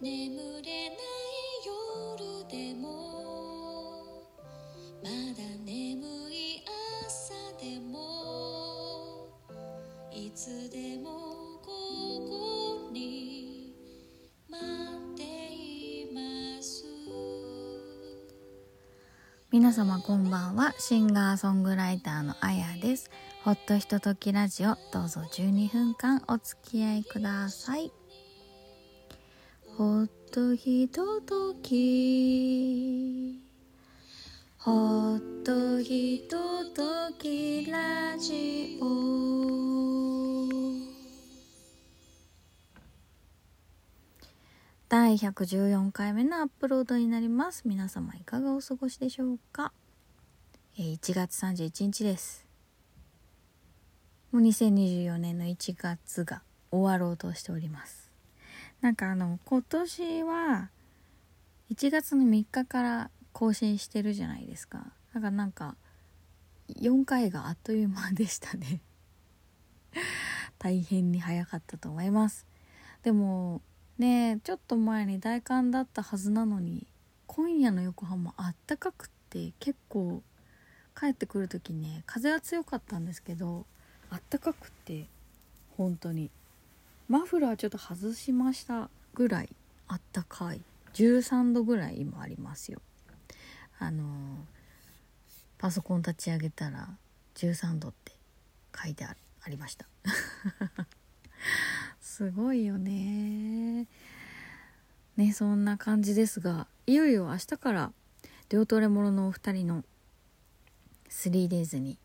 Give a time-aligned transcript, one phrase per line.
[0.00, 0.98] 眠れない
[1.66, 4.22] 夜でも
[5.02, 6.62] まだ眠い
[7.04, 9.26] 朝でも
[10.12, 11.10] いつでも
[11.64, 13.74] ここに
[14.48, 14.62] 待
[15.14, 15.22] って
[15.52, 16.84] います
[19.50, 20.74] 皆様こんばんは。
[20.78, 23.10] シンガーソングライターのあやです。
[23.42, 24.76] ほっとひとときラジオ。
[24.92, 27.97] どうぞ12分間お付き合いください。
[29.78, 33.38] ほっとひととき。
[34.58, 38.88] ほっとひとときラジオ。
[44.88, 47.62] 第114回目のアップロードになります。
[47.64, 49.70] 皆様いかがお過ごしでしょうか、
[50.76, 52.44] えー1月31日です。
[54.32, 56.42] もう2024年の1月が
[56.72, 58.07] 終わろうとしております。
[58.80, 60.70] なんかあの今年は
[61.70, 64.86] 1月の3日から更新してるじゃないですか。
[65.14, 65.76] だからなんか
[66.80, 68.80] 4回があっという間でしたね。
[70.58, 72.46] 大変に早かったと思います。
[73.02, 73.62] でも
[73.98, 76.86] ねちょっと前に大寒だったはずなのに
[77.26, 80.22] 今夜の横浜あったかくって結構
[80.98, 83.66] 帰ってくる時ね風は強かったんですけど
[84.10, 85.08] あったかくって
[85.76, 86.30] 本当に。
[87.08, 89.48] マフラーちょっと外しましたぐらい
[89.88, 90.60] あったかい
[90.94, 92.80] 13度ぐらい今ありますよ。
[93.78, 94.58] あのー
[95.58, 96.88] パソコン立ち上げたら
[97.34, 98.12] 13度って
[98.80, 99.16] 書いてあ
[99.48, 99.86] りました。
[102.00, 103.88] すごいよね。
[105.16, 107.92] ねそんな感じですがいよいよ明日から
[108.50, 109.84] 両トレモロのお二人の
[111.10, 111.98] 3days に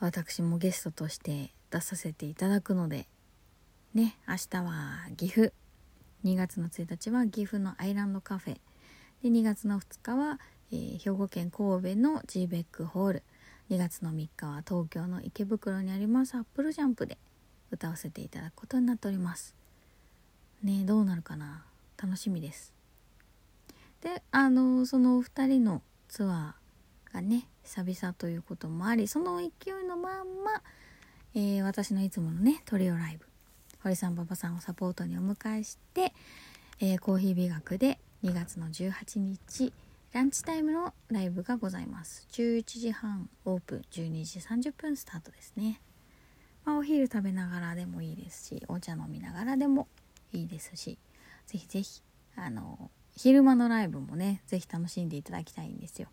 [0.00, 3.06] 私もゲストとして出させていただくので
[3.94, 5.52] ね明日は岐阜。
[6.24, 8.54] 2月の1日は岐阜のアイランドカフェ。
[9.22, 10.40] で2月の2日は、
[10.72, 13.22] えー兵庫県神戸の g ベックホール。
[13.70, 17.18] 2月の3日は東京の池袋にありますアップルジャンプで
[17.70, 19.54] 歌わせていただくことになっております。
[20.64, 21.64] ねどうなるかな？
[21.96, 22.74] 楽しみです。
[24.00, 30.62] であのそのお二人のツアーがね久々ということもありその勢いのまんま、
[31.36, 33.26] えー私のいつものねトリオライブ。
[33.84, 36.14] 堀さん馬場さんをサポートにお迎えして、
[36.80, 39.74] えーコーヒー美学で2月の18日
[40.14, 42.26] ランチタイムのライブがございます。
[42.32, 45.82] 11時半オープン12時30分スタートですね。
[46.64, 49.86] まあ、お昼食べながらでもいいですしお茶飲みながらでも
[50.32, 50.96] いいですし
[51.46, 52.00] ぜひぜひ
[52.36, 56.08] あの昼間のライブもねぜひ楽しんでいただきたいんですよ。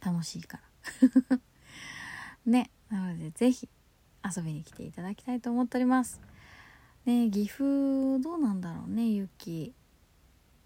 [0.00, 0.60] 楽しいか
[1.28, 1.40] ら。
[2.46, 3.68] ねなのでぜひ
[4.24, 6.20] 遊びに来ていただきたいと思っております。
[7.10, 9.74] ね岐阜どうなんだろうね雪。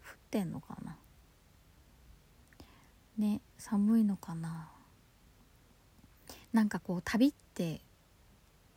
[0.03, 0.95] 降ってんのかな。
[3.17, 4.69] ね寒いのかな。
[6.53, 7.81] なんかこう旅って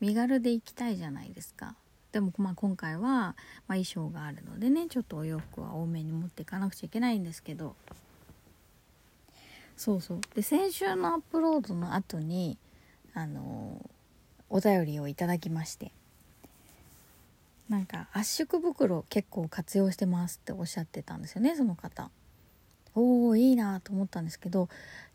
[0.00, 1.74] 身軽で行きたいじゃないですか。
[2.12, 3.34] でもまあ今回は、まあ、
[3.74, 7.76] 衣装があるのでねちょっとお洋服は多めに持っていかなくちゃいけないんですけど。
[9.76, 10.20] そうそう。
[10.34, 12.56] で先週のアップロードの後に
[13.12, 13.90] あの
[14.48, 15.92] お便りをいただきまして。
[17.68, 22.10] なんか圧縮袋結構活用してますっておっしゃってたんですよねその方。
[22.94, 24.68] おおいいなと思ったんですけど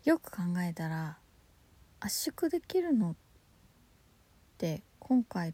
[0.04, 1.18] よく考えたら
[2.00, 3.14] 圧縮できるのっ
[4.56, 5.52] て今回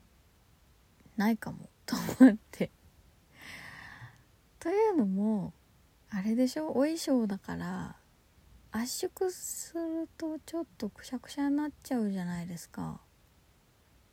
[1.16, 2.71] ないかもと思って。
[4.59, 5.55] というのも
[6.10, 6.69] あれでしょ？
[6.69, 7.97] お衣装だから
[8.72, 13.00] 圧縮するとちょっとくしゃくしゃになっちゃうじゃないですか。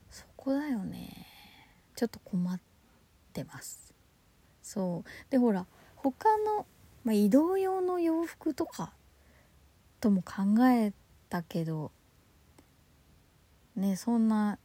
[0.09, 1.27] そこだよね。
[1.95, 2.59] ちょっと困っ
[3.37, 3.93] てます。
[4.63, 5.09] そう。
[5.29, 6.65] でほら他の、
[7.03, 8.93] まあ、移動用の洋服とか
[9.99, 10.91] とも考え
[11.29, 11.91] たけど
[13.75, 14.57] ねそんな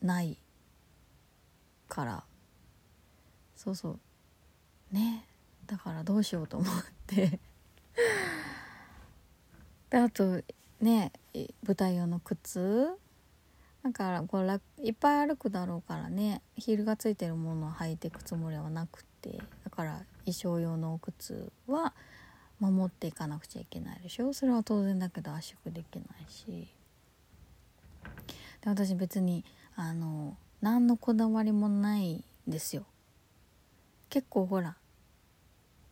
[0.00, 0.38] ない
[1.88, 2.24] から。
[3.56, 3.98] そうそう。
[4.92, 5.26] ね
[5.66, 6.74] だからどうしようと思っ
[7.06, 7.40] て。
[9.90, 10.40] であと
[10.80, 12.96] ねい舞台用の靴
[13.84, 21.92] だからこういっぱい歩くだろうからねヒールがついてるものを履いていくつもりはなくてだから衣装用のお靴は
[22.60, 24.32] 守っていかなくちゃいけないでしょ。
[24.32, 26.68] それは当然だけど圧縮できないし。
[28.62, 29.44] で私別に
[29.76, 32.86] あの何のこだわりもないんですよ。
[34.08, 34.76] 結構ほら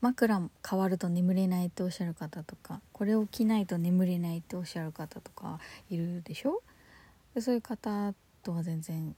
[0.00, 5.58] 枕変わると眠れないっておっしゃる方とかこれを着ないと眠れないっておっしゃる方とか
[5.90, 6.62] いるでしょ。
[7.34, 9.14] でそういう方とは全然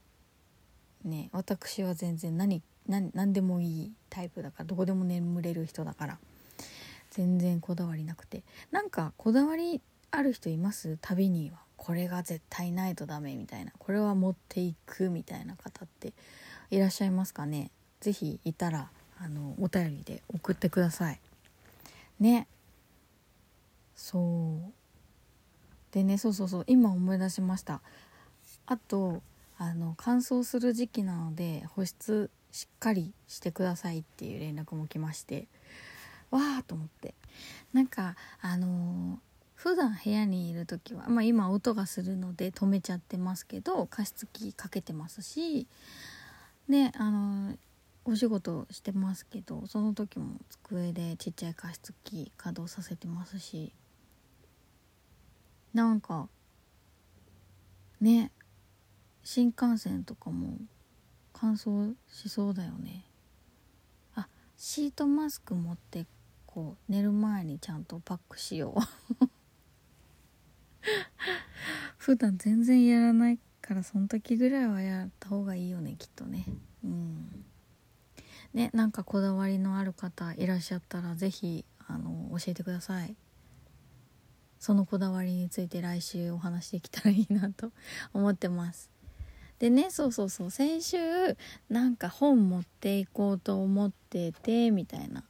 [1.03, 6.17] ね私は全然何何でもいいタイプだからどこでも眠れる人だから
[7.11, 8.43] 全然こだわりなくて。
[8.71, 9.81] なんかこだわり
[10.11, 10.97] ある人います？
[11.01, 11.59] 旅には。
[11.77, 13.71] これが絶対ないとダメみたいな。
[13.77, 16.13] これは持っていくみたいな方って
[16.71, 17.71] いらっしゃいますかね？
[18.01, 21.19] 是非いたらあのお便りで送ってください。
[22.19, 22.47] ね。
[23.95, 24.73] そう。
[25.91, 26.63] でねそうそうそう。
[26.67, 27.81] 今思い出しました。
[28.67, 29.21] あと
[29.57, 35.47] あの乾燥する時期なので保湿しっかりしてくださいっていう連絡も来まして
[36.31, 37.13] わーと思って。
[37.73, 39.17] なんかあのー、
[39.55, 45.67] 普段部屋にいる時は、まあ、今音がするので止めちゃってますけど加湿器かけてますし
[46.69, 47.55] であの、
[48.05, 53.73] お仕事してますけどその時も机でちっちゃい加湿器稼働させてますし
[55.73, 56.27] なんか
[57.99, 58.31] ね
[59.25, 60.59] 新幹線とかも
[61.33, 63.05] 乾燥しそうだよね。
[64.13, 66.05] あシートマスク持って
[66.45, 68.81] こう寝る前にちゃんとパックしよう。
[71.97, 76.45] 普段全然やらないからその時ぐらいはやった方がいいよねきっとね。
[76.83, 77.45] うん。
[78.53, 83.15] ねなんかこだわりのある方いらっしゃったら是非あの教えてください。
[84.59, 87.71] そのこだわりについて来週お話できたらいいなと
[88.13, 88.94] 思ってます。
[89.59, 90.97] でねそうそうそう先週
[91.69, 95.23] なんか本持っていこうと思っててみたいな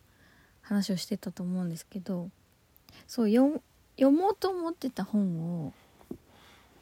[0.62, 2.30] 話をしてたと思うんですけど
[3.08, 3.62] そう読
[4.12, 5.74] もうと思ってた本を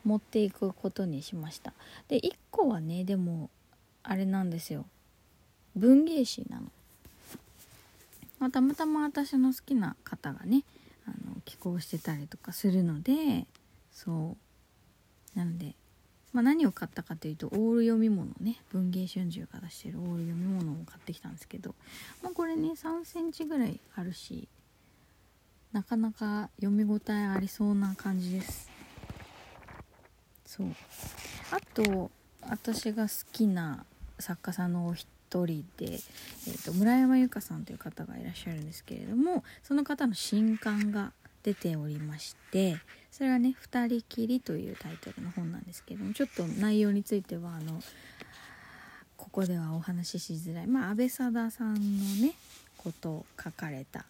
[0.05, 1.73] 持っていくことにしました。
[2.07, 3.49] で1個はねでも
[4.03, 4.85] あれなんですよ。
[5.75, 6.63] 文芸誌なの、
[8.39, 10.63] まあ、たまたま私の好きな方がね
[11.05, 13.45] あの寄稿してたりとかするので
[13.91, 14.35] そ
[15.35, 15.37] う。
[15.37, 15.75] なので
[16.33, 18.57] まあ、何を買ったかというとオール読み物ね。
[18.71, 21.75] 文藝春秋が出してるオール読み物を買ってきたんですけど、
[22.23, 24.47] まあ、これね3センチぐらいあるし
[25.71, 28.69] なかなか読み応えありそうな感じです。
[30.45, 30.67] そう。
[31.51, 33.85] あと私が好きな
[34.19, 41.11] 作家さんのお一人で、えーと、村山由佳さんという方がいらっしゃるんですけれどもその方の新刊が
[41.43, 42.77] 出ておりまして
[43.11, 47.81] それはね「二人きり」というタイトルの本なんですけどもちょっと内容についてはあの
[49.17, 50.67] ここではお話ししづらい。
[50.67, 51.81] まあ安倍貞さんの
[52.21, 52.33] ね
[52.77, 54.05] ことを書かれた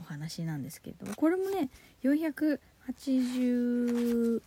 [0.00, 1.68] お話なんですけどこれもね
[2.02, 4.40] 487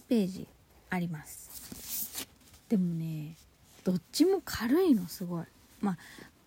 [0.00, 0.46] ページ
[0.90, 2.28] あります。
[2.68, 3.36] でもね
[3.84, 5.46] どっちも軽いのすごい。
[5.80, 5.98] まあ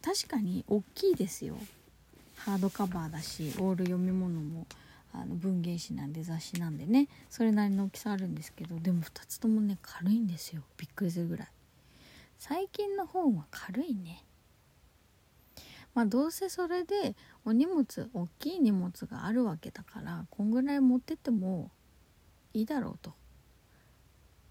[0.01, 1.57] 確かに大きいですよ。
[2.46, 4.66] ハードカバーだしオール読み物も
[5.14, 10.64] あの文芸誌なんで雑誌なんでねそれなりの大きさあるんですけどでも2つともね軽いんですよ。
[10.78, 11.48] びっくりするぐらい。
[12.40, 14.24] 最近の本は軽いね。
[15.94, 17.16] まあどうせそれで
[17.46, 21.70] お荷物大きい荷物があるわけだからこんぐらい持ってっても
[22.54, 23.14] いいだろうと。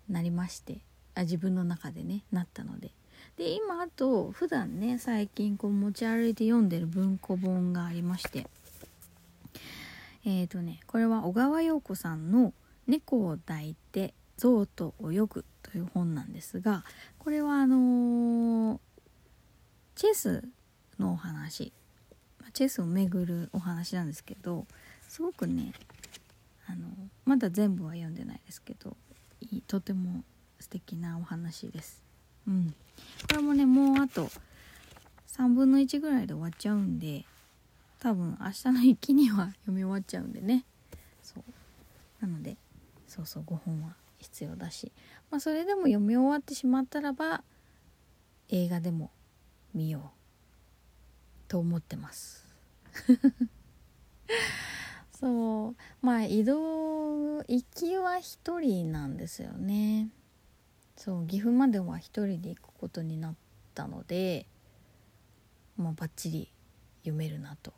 [0.09, 0.85] なりまして。
[1.17, 2.93] あ自分の中でねなったので。
[3.37, 8.47] で今あと普段ね最近こう持ち歩いて読んでる文庫本がありまして
[10.25, 12.53] えっ、ー、とねこれは小川陽子さんの
[12.87, 16.85] 「猫を抱いて象と泳ぐ」という本なんですが
[17.19, 18.79] これはあのー、
[19.95, 20.45] チェス
[20.99, 21.73] のお話
[22.53, 24.67] チェスをめぐるお話なんですけど
[25.09, 25.73] すごくね
[26.67, 26.89] あの
[27.25, 28.97] まだ全部は読んでないですけど
[29.67, 30.25] とても
[30.59, 32.10] 素敵なお話です。
[32.47, 32.75] うん、
[33.29, 34.29] これもねもうあと
[35.37, 37.25] 3分の1ぐらいで終わっちゃうんで
[38.01, 40.65] 多分明日の一気には読み終わっちゃうんでね。
[41.23, 41.43] そう。
[42.21, 42.57] なので
[43.07, 44.91] そうそう5本は必要だし。
[45.31, 47.43] まあそれでも読み終わってしまったらば
[48.49, 49.11] 映画でも
[49.75, 50.03] 見よう
[51.49, 52.47] と思ってます。
[55.13, 55.77] そう。
[56.01, 60.09] まあ移動行きは一人なんですよね。
[61.01, 63.35] そう岐阜までは一人で行くことになっ
[63.75, 64.45] たので
[65.79, 66.53] まあバッチリ
[66.99, 67.73] 読めるなと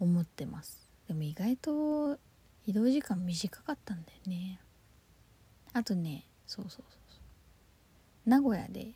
[0.00, 0.88] 思ってます。
[1.06, 2.18] でも意外と
[2.66, 4.58] 移動時間短かったんだよね。
[5.74, 7.18] あとねそうそうそうそ
[8.26, 8.30] う。
[8.30, 8.94] 名古屋で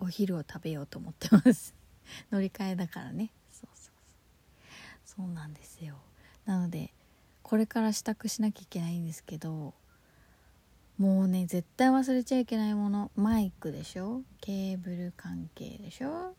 [0.00, 1.76] お昼を食べようと思ってます。
[2.32, 3.30] 乗り換えだからね。
[3.52, 3.94] そうそう
[5.06, 5.24] そう。
[5.24, 5.98] そうなんですよ。
[6.46, 6.92] なので
[7.44, 9.72] これから支度しなきゃいけないんですけど
[10.98, 14.22] もうね絶対忘れちゃいけないものマイクでしょ？
[14.40, 16.34] ケーブル関係でしょ？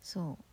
[0.00, 0.44] そう。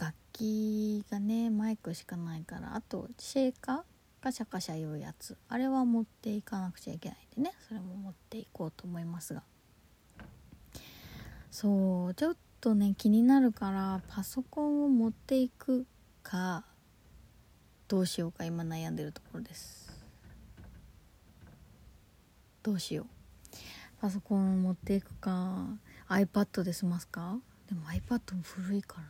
[0.00, 3.82] 楽器がねマイクしかないからあとシェーカー？
[4.22, 5.36] カシャカシャいうやつ。
[5.48, 7.54] あれは持っていかなくちゃいけないんでね。
[7.68, 9.42] それも持っていこうと思いますが。
[11.50, 12.14] そう。
[12.14, 15.86] ちょっとね気になるからパソコンを持っていく
[16.22, 16.64] か
[17.88, 19.91] どうしようか今悩んでるところです。
[22.62, 23.06] どうしよう。
[24.00, 25.66] パソコンを持っていくか。
[26.08, 27.38] iPad で済ますか。
[27.68, 29.08] でも iPad も古いからな。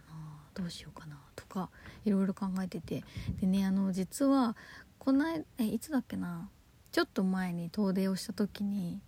[0.54, 1.18] どうしようかな。
[1.35, 1.71] とか
[2.04, 3.04] いろいろ考えてて。
[3.40, 4.56] でねあの実は
[4.99, 6.49] この間えいつだっけな。
[6.92, 9.00] ちょっと前に遠出をした時に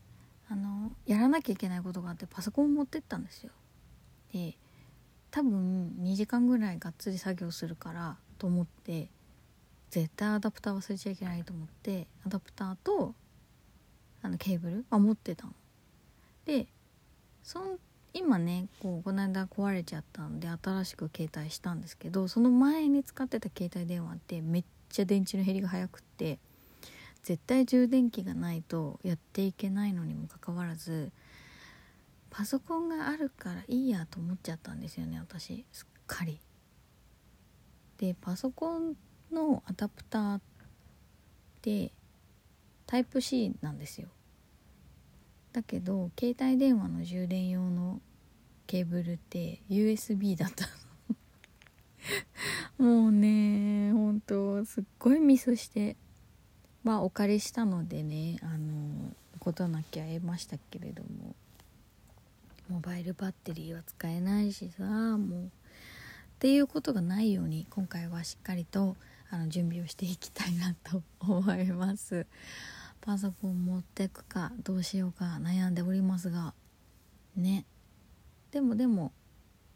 [0.48, 3.52] あのやらなきゃいけないことがあってパソコンを持ってったんですよ。
[4.32, 4.56] で
[5.30, 9.08] 多分2時間ぐらいがっつり作業するからと思って
[9.90, 13.14] 絶対アダプター忘れちゃいけないと思ってアダプターと
[14.24, 14.84] あのケーブル？
[14.88, 15.52] あ持ってたの。
[16.46, 16.66] で
[17.42, 17.78] そん
[18.14, 26.38] 今ねこうこの間壊れちゃったんで新しく携帯したんですけどその前に使ってた携帯電話ってめっちゃ電池の減りが早くって
[27.22, 31.10] 絶対充電器がないとやっていけないのにもかかわらず
[32.30, 35.64] パソコンがあるからいいやと思っちゃったんですよね私。
[35.72, 36.40] すっかり。
[37.98, 38.94] でパソコン
[39.32, 40.40] のアダプターっ
[41.62, 41.92] て
[42.86, 44.08] タイプ C なんですよ。
[45.52, 48.00] だけど携帯電話の充電用の
[48.66, 50.66] ケーブルって USB だった
[52.78, 52.84] の。
[53.02, 55.96] もうね本当すっごいミスして。
[56.82, 61.34] まあお借りしたのでねあのことなきゃ得ましたけれども。
[62.68, 64.84] モバイルバッテリーは使えないしさ
[65.18, 65.46] もう。
[65.46, 65.50] っ
[66.38, 68.96] ていうことがないように今回はしっかりと
[69.34, 72.24] あの準備をしていきたいなと思います。
[73.02, 76.54] パソコン持ってくかどうしようか悩んでおりますが
[77.34, 77.66] ね。
[78.52, 79.12] でもでも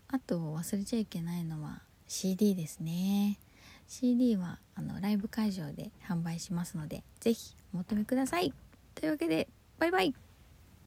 [0.06, 3.40] あと忘れちゃいけないのは CD ですね。
[3.88, 8.54] CD はあのライブ会場で販売しますので是非お求めください。
[8.94, 9.48] というわけで
[9.78, 10.27] バイバイ。